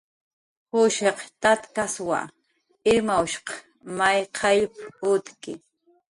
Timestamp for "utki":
5.11-5.53